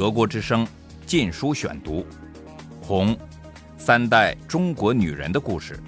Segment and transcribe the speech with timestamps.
[0.00, 0.64] 德国之声
[1.04, 1.96] 《禁书选读》，
[2.80, 3.14] 《红》，
[3.76, 5.78] 三代中国女人的故事，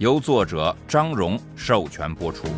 [0.00, 2.48] 由作者张荣授权播出。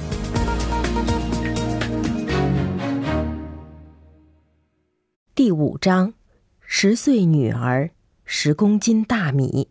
[5.35, 6.14] 第五章：
[6.62, 7.90] 十岁女儿，
[8.24, 9.68] 十公斤大米，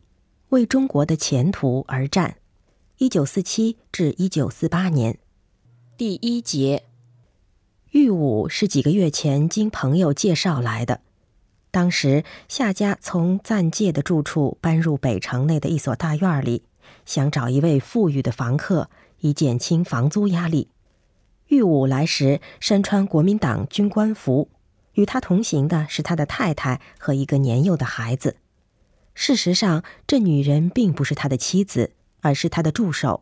[0.50, 2.36] 为中国的前途而战。
[3.00, 5.18] 一九四七至一九四八年。
[5.98, 6.84] 第一节。
[7.92, 11.02] 玉武是几个月前经朋友介绍来的。
[11.78, 16.64] 当时夏家从暂借的住处搬入北城内的一所大院里，
[17.06, 20.70] 想找一位富裕的房客，以减轻房租压力。
[21.50, 24.50] 玉武来时身穿国民党军官服。
[24.94, 28.38] 与他同行的是他的太太和一个年幼的孩子。
[29.14, 31.92] 事实上，这女人并不是他的妻子，
[32.22, 33.22] 而是他的助手。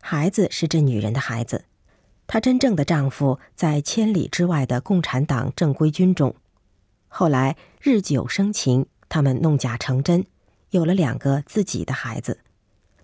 [0.00, 1.66] 孩子是这女人的孩子。
[2.26, 6.34] 她真正的丈夫在千里之外的共产党正规军中。
[7.14, 10.24] 后来日久生情，他们弄假成真，
[10.70, 12.38] 有了两个自己的孩子。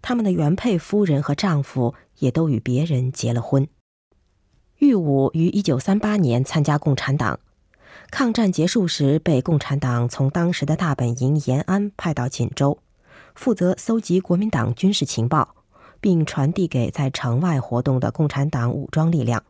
[0.01, 3.69] 他们的原配夫人和丈夫也都与别人结了婚。
[4.79, 7.39] 玉武于一九三八年参加共产党。
[8.11, 12.79] 抗战结束时，被共产党从当时的大本营延安派到锦州，
[13.35, 15.55] 负责搜集国民党军事情报，
[16.01, 19.45] 并传递给在城外活动的共产党武装力量。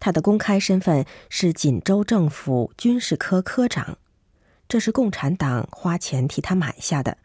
[0.00, 3.98] 他的公开身份是锦州政府军事科科长，
[4.66, 7.18] 这是共产党花钱替他买下的。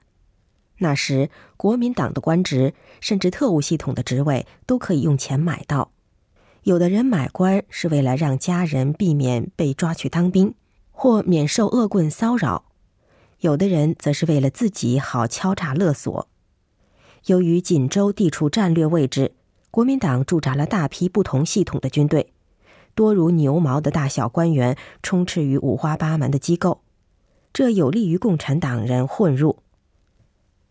[0.80, 5.92] 那时，国民党的官职，甚至特务系统的职位，都可以用钱买到。
[6.64, 10.53] 有的人买官是为了让家人避免被抓去当兵，
[10.92, 12.66] 或免受恶棍骚扰；
[13.40, 16.28] 有的人则是为了自己好敲诈勒索。
[17.28, 19.34] 由于锦州地处战略位置，
[19.72, 22.34] 国民党驻扎了大批不同系统的军队，
[22.96, 26.82] 多如牛毛的大小官员充斥于五花八门的机构，
[27.54, 29.58] 这有利于共产党人混入。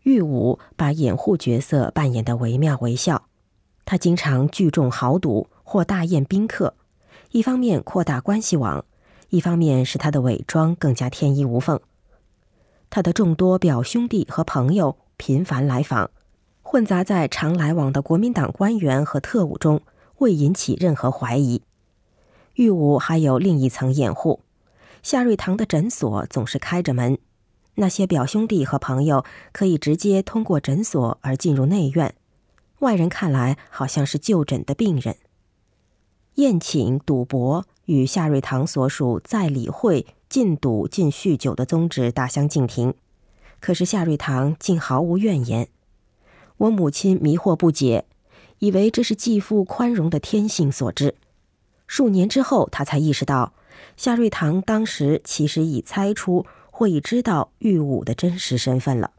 [0.03, 3.26] 玉武把掩护角色扮演得惟妙惟肖，
[3.84, 5.48] 他经常聚众豪赌。
[5.66, 6.75] 或大宴宾客，
[7.31, 8.84] 一方面扩大关系网，
[9.31, 11.81] 一方面使他的伪装更加天衣无缝。
[12.91, 16.10] 他的众多表兄弟和朋友频繁来访，
[16.60, 19.81] 混杂在常来往的国民党官员和特务中，
[20.19, 21.62] 未引起任何怀疑。
[22.54, 24.41] 玉武还有另一层掩护，
[25.03, 27.19] 夏瑞堂的诊所总是开着门，
[27.75, 32.15] 那些表兄弟和朋友可以直接通过诊所而进入内院，
[32.78, 35.16] 外人看来好像是就诊的病人。
[36.37, 42.94] 宴请、赌博与夏瑞堂所属在理会禁赌、禁酗酒的宗旨大相径庭，
[43.59, 45.69] 可是夏瑞堂竟毫无怨言。
[46.56, 48.04] 我母亲迷惑不解，
[48.60, 51.16] 以为这是继父宽容的天性所致。
[51.97, 53.53] 数年之后，他才意识到，
[53.97, 59.12] 夏瑞堂当时其实已猜出或已知道玉武的真实身份了。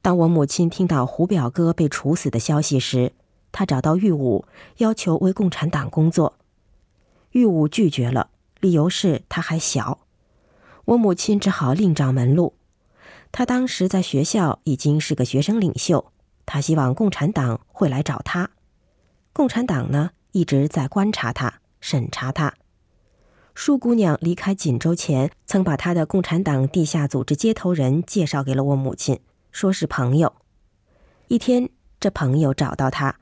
[0.00, 3.12] 当我母亲听到胡表哥被处死的消息时，
[3.52, 4.46] 他找到玉武，
[4.78, 6.32] 要求为共产党工作。
[7.32, 9.98] 玉武拒绝了，理由是他还小。
[10.86, 12.54] 我母亲只好另找门路。
[13.32, 16.10] 他当时在学校已经是个学生领袖，
[16.46, 18.48] 他希望共产党会来找他。
[19.34, 22.54] 共产党呢，一直在观察他、审查他。
[23.54, 29.20] 舒姑娘离开锦州前，曾把她的共产党地下组织接头人介绍给了我母亲，
[29.50, 30.32] 说是朋友。
[31.28, 33.16] 一天，这朋友找到他。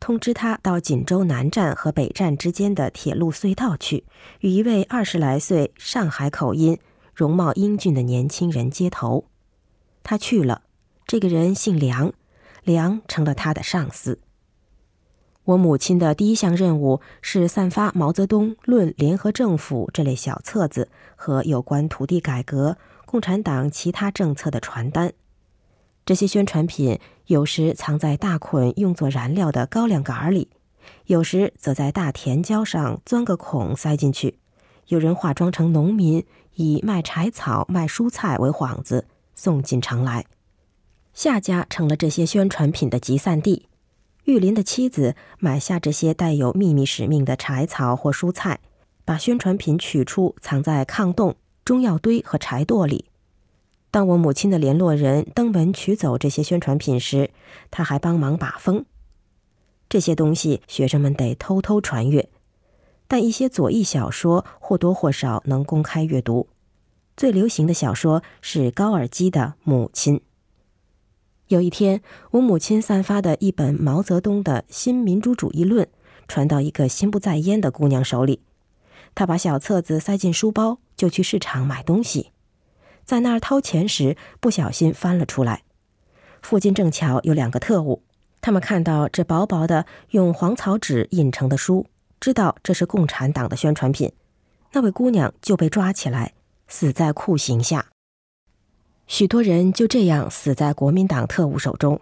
[0.00, 4.04] 通知他到锦州南站和北站之间的铁路隧道去，
[4.40, 6.76] 与一位二十来岁、上海口音、
[7.14, 9.26] 容貌英俊的年轻人接头。
[10.02, 10.62] 他去了，
[11.06, 12.12] 这个人姓梁，
[12.64, 14.18] 梁成了他的上司。
[15.44, 22.76] 我母亲的第一项任务是散发《毛泽东论联合政府》这类小册子和有关土地改革、
[23.06, 25.12] 共产党其他政策的传单。
[26.06, 30.48] 这些宣传品有时藏在大捆用作燃料的高粱杆里，
[31.06, 34.38] 有时则在大田椒上钻个孔塞进去。
[34.86, 36.24] 有人化妆成农民，
[36.54, 40.24] 以卖柴草、卖蔬菜为幌子送进城来。
[41.12, 43.66] 夏家成了这些宣传品的集散地。
[44.24, 48.60] 玉林的妻子买下这些带有秘密使命的柴草或蔬菜，
[49.04, 51.34] 把宣传品取出，藏在炕洞、
[51.64, 53.06] 中药堆和柴垛里。
[53.90, 57.30] 当我母亲的联络人登门取走这些宣传品时，
[57.70, 58.84] 他还帮忙把风。
[59.88, 62.30] 这些东西学生们得偷偷传阅，
[63.08, 66.48] 但一些左翼小说或多或少能公开阅读。
[67.16, 70.16] 最流行的小说是高尔基的《母亲》。
[71.52, 72.00] 有一天，
[72.30, 75.86] 我母亲散发的一本毛泽东的新民主主义论
[76.26, 78.40] 传到一个心不在焉的姑娘手里，
[79.14, 82.30] 她把小册子塞进书包，就去市场买东西，
[83.04, 85.62] 在那儿掏钱时不小心翻了出来。
[86.40, 88.02] 附近正巧有两个特务，
[88.40, 91.86] 他们看到这薄薄的用黄草纸印成的书，
[92.18, 94.10] 知道这是共产党的宣传品。
[94.72, 96.32] 那位姑娘就被抓起来，
[96.66, 97.91] 死在酷刑下。
[99.06, 102.00] 许多人就这样死在国民党特务手中。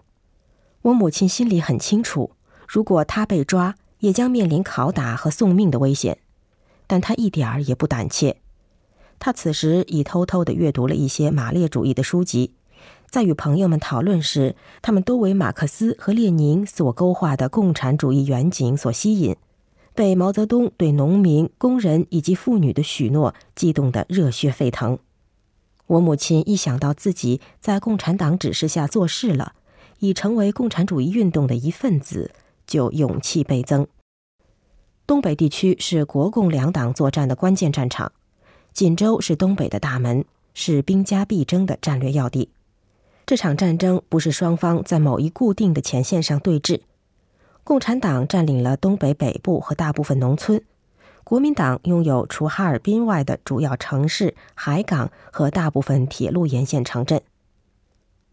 [0.82, 2.30] 我母亲心里很清楚，
[2.68, 6.18] 如果她被抓，也将面临拷打和送命的危险，
[6.86, 8.36] 但她一点儿也不胆怯。
[9.18, 12.54] 她此时已偷偷地阅读了一些马列主义的书籍，
[13.10, 19.36] 在与朋友们讨论时，他们都为马克思和列宁所勾画的共产主义远景所吸引。
[19.92, 24.98] 被毛泽东对农民、工人以及妇女的许诺激动得热血沸腾。
[25.90, 29.54] 我母亲一想到自己在共产党指示下做事了，
[29.98, 32.30] 已成为共产主义运动的一份子，
[32.64, 33.88] 就勇气倍增。
[35.04, 38.12] 东北地区是国共两党作战的关键战场，
[38.72, 42.50] 锦州是东北的大门，是兵家必争的战略要地。
[43.26, 46.82] 这场战争不是双方在某一固定的前线上对峙。
[47.64, 50.62] 共产党占领了东北北部和大部分农村，
[51.24, 57.22] 国民党拥有除哈尔滨外的主要城市、海港和大部分铁路沿线城镇。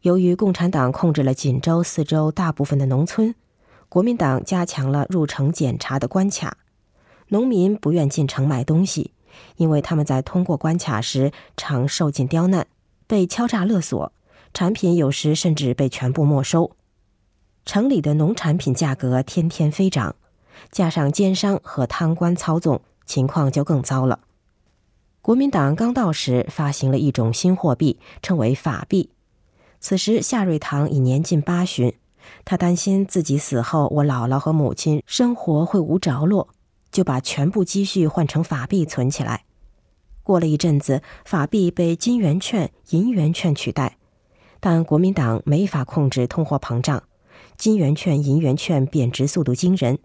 [0.01, 3.35] 由于共产党控制了锦州四周大部分的农村，
[3.89, 6.57] 国民党加强了入城检查的关卡。
[7.29, 9.11] 农民不愿进城买东西，
[9.57, 12.67] 因为他们在通过关卡时常受尽刁难，
[13.05, 14.11] 被敲诈勒索，
[14.53, 16.71] 产品有时甚至被全部没收。
[17.65, 20.15] 城里的农产品价格天天飞涨，
[20.71, 24.19] 加上奸商和贪官操纵，情况就更糟了。
[25.21, 29.09] 国民党刚到时，发行了一种新货币，称为法币。
[29.79, 31.93] 此时夏瑞堂已年近八旬，
[32.45, 36.49] 他担心自己死后，我姥姥和母亲生活会无着落，
[36.91, 39.43] 就把全部积蓄换成法币存起来。
[40.23, 43.97] 过了一阵子，法币被金圆券、银圆券取代，
[44.59, 47.03] 但国民党没法控制通货膨胀。
[47.55, 49.99] 金圆券、银圆券贬值速度惊人，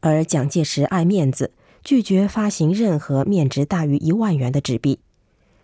[0.00, 1.52] 而蒋介石爱面子，
[1.82, 5.00] 拒绝发行任何面值大于一万元的纸币。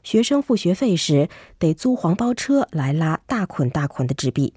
[0.03, 4.55] 学生付学费时得租黄包车来拉大捆大捆的纸币。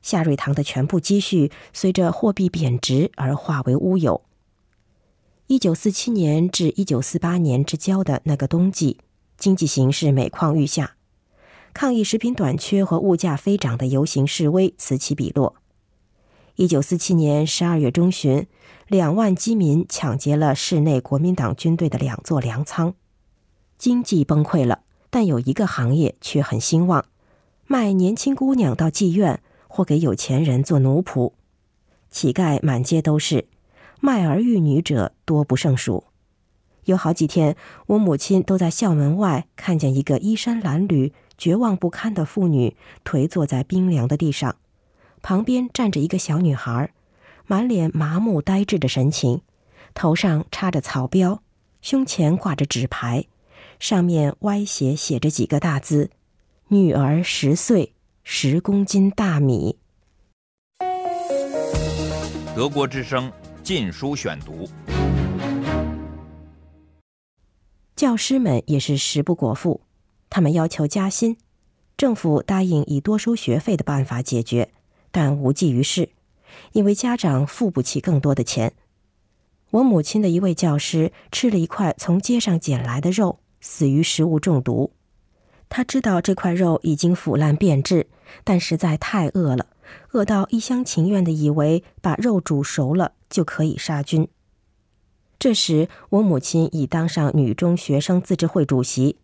[0.00, 4.22] 夏瑞堂的全部积蓄随着货币贬值而化为乌有。
[5.46, 8.98] 一九四七年至一九四八年之交的那个冬季，
[9.36, 10.96] 经济形势每况愈下，
[11.74, 15.56] 抗议食品短缺和物价飞涨的游行示威此起彼落。
[16.56, 18.46] 一九四七年十二月中旬，
[18.92, 22.92] 两万饥民抢劫了市内国民党军队的两座粮仓，
[23.78, 24.80] 经济崩溃了。
[25.08, 27.02] 但有一个行业却很兴旺：
[27.66, 31.32] 卖年轻姑娘到妓院，或给有钱人做奴仆。
[32.10, 33.46] 乞丐满街都是，
[33.98, 36.04] 卖儿育女者多不胜数。
[36.84, 37.56] 有好几天，
[37.86, 44.56] 我母亲都在校门外看见一个衣衫褴褛、绝望不堪的妇女颓坐在冰凉的地上。
[45.22, 46.92] 旁边站着一个小女孩，
[47.46, 49.42] 满脸麻木呆滞的神情，
[49.94, 51.42] 头上插着草标，
[51.80, 53.26] 胸前挂着纸牌，
[53.78, 56.10] 上面歪斜写着几个大字
[56.68, 59.78] ：“女儿十岁，十公斤大米。”
[62.54, 63.30] 德国之声
[63.62, 64.66] 《禁书选读》，
[67.96, 69.80] 教师们也是食不果腹，
[70.30, 71.36] 他们要求加薪，
[71.96, 74.70] 政府答应以多收学费的办法解决。
[75.10, 76.08] 但无济于事，
[76.72, 78.72] 因为家长付不起更多的钱。
[79.70, 84.92] 我母亲的一位教师吃了一块从街上捡来的肉，死于食物中毒。
[85.68, 88.06] 他知道这块肉已经腐烂变质，
[88.44, 89.66] 但实在太饿了，
[90.10, 94.28] 饿到一厢情愿的以为把肉煮熟了就可以杀菌。
[95.38, 99.16] 这时，我母亲已当上女中学生自治会主席，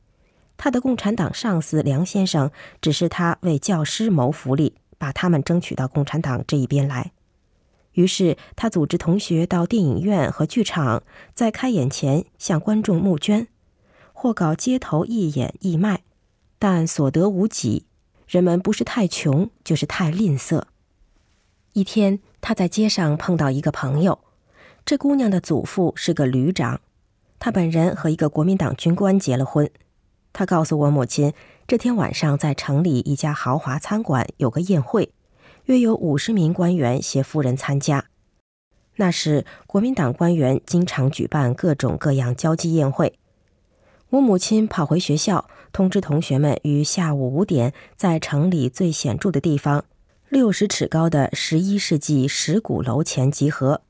[0.57, 2.50] 她的共产党上司梁先生
[2.81, 4.75] 指示他为教师谋福利。
[5.00, 7.12] 把他们争取到共产党这一边来。
[7.99, 11.02] 于是他组织同学到电影院和剧场，
[11.35, 13.49] 在开演前向观众募捐，
[14.12, 16.05] 或搞街头义演义卖，
[16.61, 17.87] 但所得无几。
[18.28, 20.62] 人们不是太穷，就是太吝啬。
[21.73, 24.21] 一天，他在街上碰到一个朋友，
[24.85, 26.81] 这姑娘的祖父是个旅长，
[27.40, 29.69] 他本人和一个国民党军官结了婚。
[30.33, 31.33] 他告诉我母亲。
[31.67, 35.12] 这天晚上，在城里一家豪华餐馆有个宴会，
[35.68, 38.06] 约有五十名官员携夫人参加。
[38.96, 43.18] 那时，国民党官员经常举办各种各样交际宴会。
[44.08, 49.84] 我母亲跑回学校，通知同学们于下午五点在城里最显著的地方——
[50.30, 53.82] 六十尺高的十一世纪石鼓楼前集合。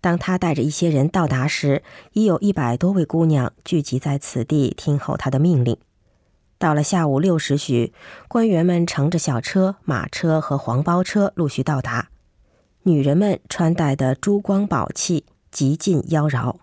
[0.00, 1.82] 当他带着一些人到达时，
[2.12, 5.76] 已有一百多位姑娘聚集在此地听候他的命令。
[6.58, 7.92] 到了下午六时许，
[8.26, 12.10] 官员们乘着小车、马车和黄包车陆续到达，
[12.82, 16.56] 女人们穿戴的珠光宝气，极尽妖娆。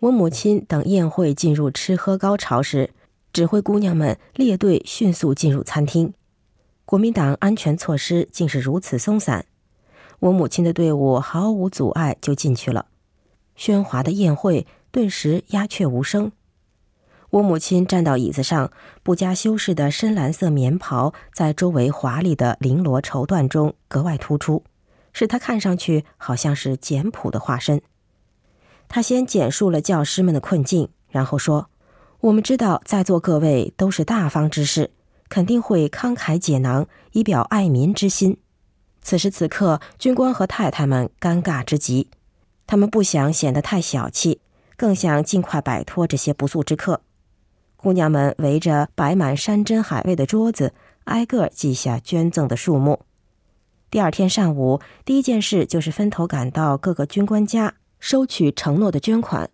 [0.00, 2.90] 我母亲等宴会进入吃喝高潮时，
[3.32, 6.12] 指挥姑娘们列队迅速进入餐厅。
[6.84, 9.46] 国民党安全措施竟是如此松散。
[10.18, 12.86] 我母亲的队伍毫无阻碍就进去了，
[13.56, 16.32] 喧哗的宴会顿时鸦雀无声。
[17.30, 18.70] 我母亲站到椅子上，
[19.02, 24.64] 不加修饰的深蓝色棉袍在周围华丽的绫罗绸缎中格外突出，
[25.12, 27.82] 使她看上去好像是简朴的化身。
[28.88, 31.68] 她先简述了教师们的困境，然后说
[32.20, 34.90] ：“我们知道在座各位都是大方之士，
[35.28, 38.38] 肯定会慷慨解囊，以表爱民之心。”
[39.02, 42.08] 此时此刻，军官和太太们尴尬之极，
[42.66, 44.40] 他们不想显得太小气，
[44.78, 47.02] 更想尽快摆脱这些不速之客。
[47.78, 53.00] 姑娘们围着摆满山珍海味的桌子，挨个记下捐赠的数目。
[53.88, 59.48] 第二天上午，第一件事就是分头赶到各个军官家，收取承诺的捐款。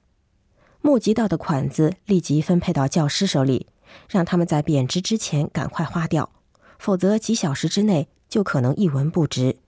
[0.81, 3.69] 募集到的款子立即分配到教师手里，
[4.09, 6.31] 让他们在贬值之前赶快花掉，
[6.79, 8.09] 否则几小时之内。
[8.27, 9.59] 就可能一文不值。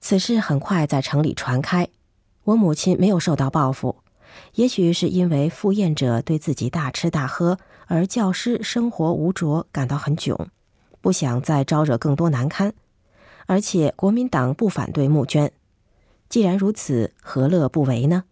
[0.00, 1.86] 此事很快在城里传开，
[2.42, 4.01] 我母亲没有受到报复，
[4.54, 10.46] 也许是因为赴宴者对自己大吃大喝，而教师生活无着感到很窘，
[11.00, 12.72] 不想再招惹更多难堪。
[13.46, 15.52] 而且国民党不反对募捐，
[16.28, 18.24] 既然如此，何乐不为呢？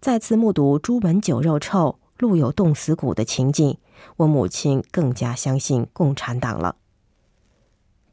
[0.00, 3.78] 再次目睹朱门酒肉臭，路有冻死骨的情景，
[4.18, 6.76] 我母亲更加相信共产党了。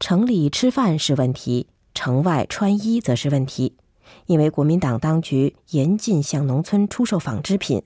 [0.00, 3.76] 城里吃饭是问题，城外穿衣则是问题，
[4.26, 7.82] 因为国民党当局严禁向农村出售纺织品。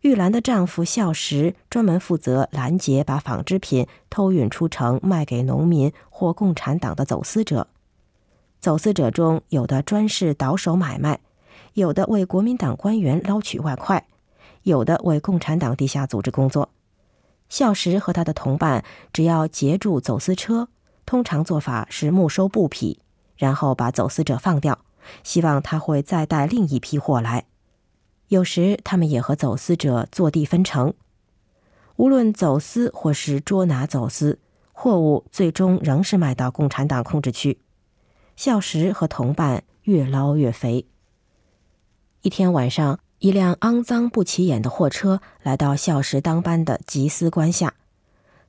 [0.00, 7.68] 玉兰的丈夫孝实专门负责拦截把纺织品偷运出城卖给农民或共产党的走私者。
[8.60, 11.20] 走私者中有的专事倒手买卖，
[11.72, 14.06] 有的为国民党官员捞取外快，
[14.62, 16.68] 有的为共产党地下组织工作。
[17.48, 20.68] 孝实和他的同伴只要截住走私车。
[21.06, 22.98] 通常做法是没收布匹，
[23.36, 24.78] 然后把走私者放掉，
[25.22, 27.46] 希望他会再带另一批货来。
[28.28, 30.94] 有时他们也和走私者坐地分成。
[31.96, 34.38] 无论走私或是捉拿走私，
[34.72, 37.58] 货物最终仍是卖到共产党控制区。
[38.34, 40.86] 孝实和同伴越捞越肥。
[42.22, 47.74] 一天晚上，一辆肮脏不起眼的货车来到孝实当班的缉私官下。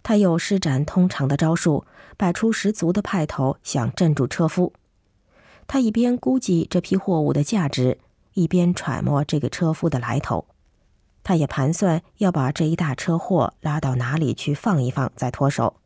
[0.01, 1.85] 他又施展通常的招数，
[2.17, 4.74] 摆出十足的派头，想镇住车夫。
[5.67, 8.00] 他一边估计这批货物的价值，
[8.34, 10.45] 一边揣摩这个车夫的来头。
[11.24, 15.77] 他也盘算要把这一大车货拉到哪里去放一放，再脱手。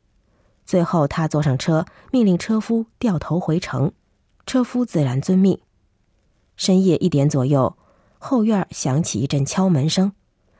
[0.66, 3.92] 最后，他坐上车，命令车夫掉头回城。
[4.46, 5.60] 车夫自然遵命。
[6.58, 7.78] 深夜一点左右，
[8.18, 10.12] 后院响起一阵敲门声，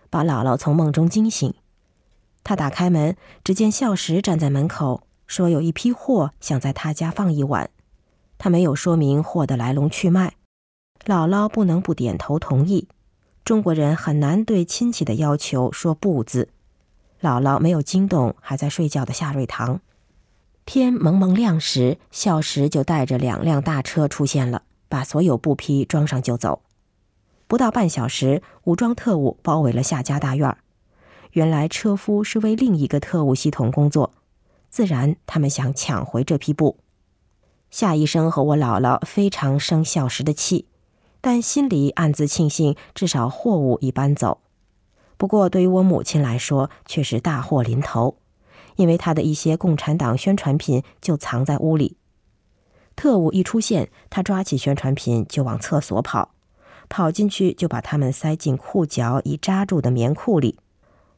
[0.10, 1.54] 把姥姥从梦中惊醒。
[2.44, 7.70] 他打开门，只见孝时站在门口，说有一批货想在他家放一晚。
[8.40, 10.34] 他没有说明货的来龙去脉，
[11.06, 12.88] 姥姥不能不点头同意。
[13.44, 16.50] 中国人很难对亲戚的要求说不字。
[17.22, 19.82] 姥姥没有惊动还在睡觉的夏瑞堂。
[20.66, 26.62] 天蒙蒙亮时，孝时就带着两辆大车出现了，把所有布匹装上就走。
[27.48, 30.56] 不到半小时，武装特务包围了夏家大院。
[31.32, 34.14] 原来车夫是为另一个特务系统工作，
[34.70, 36.78] 自然他们想抢回这批布。
[37.72, 40.66] 夏医生和我姥姥非常生孝时的气，
[41.22, 44.40] 但心里暗自庆幸，至少货物已搬走。
[45.18, 48.16] 不过对于我母亲来说，却是大祸临头，
[48.78, 51.98] 因为她的一些共产党宣传品就藏在屋里。
[52.96, 56.32] 特务一出现，他抓起宣传品就往厕所跑，
[56.90, 60.58] 跑进去就把它们塞进裤脚已扎住的棉裤里。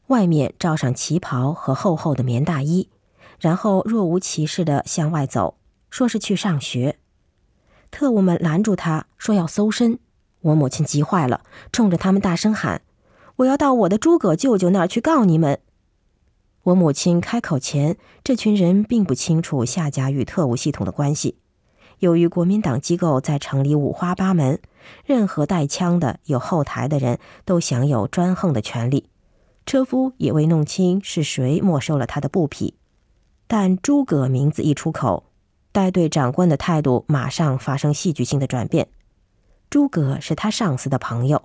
[0.08, 2.88] 外面罩上旗袍和厚厚的棉大衣，
[3.40, 5.54] 然后若无其事地向外走，
[5.92, 6.98] 说是去上学。
[7.90, 9.98] 特务们拦住他，说要搜身。
[10.40, 12.80] 我母亲急坏了，冲着他们大声喊
[13.36, 15.60] ：“我要到我的诸葛舅舅那儿去告你们！”
[16.64, 21.36] 我母亲开口前，这群人并不清楚夏家与特务系统的关系。
[21.98, 24.58] 由于国民党机构在城里五花八门，
[25.04, 29.10] 任何带枪的、有后台的人都享有专横的权利。
[29.66, 32.74] 车夫也未弄清是谁没收了他的布匹，
[33.46, 35.24] 但诸葛名字一出口，
[35.72, 38.88] 带队长官的态度马上发生戏剧性的转变。
[39.70, 41.42] 诸葛是他上司的朋友，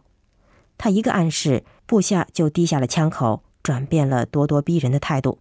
[0.77, 5.39] 他一个暗示，部下就低下了枪口，转变了咄咄逼人的态度。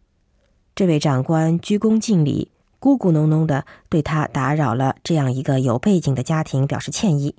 [0.77, 7.35] 这位长官鞠躬尽礼，咕咕哝哝的对他打扰了这样一个有背景的家庭表示歉意。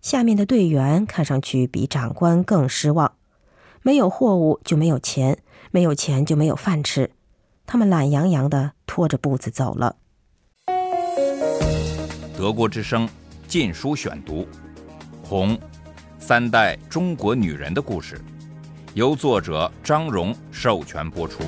[0.00, 3.12] 下面的队员看上去比长官更失望，
[3.82, 5.38] 没有货物就没有钱，
[5.72, 7.10] 没有钱就没有饭吃，
[7.66, 9.96] 他们懒洋洋的拖着步子走了。
[12.42, 13.08] 德国之声。
[13.46, 14.42] 禁书选读，
[15.22, 15.56] 《红》，
[16.18, 18.20] 三代中国女人的故事，
[18.94, 21.44] 由作者张荣授权播出。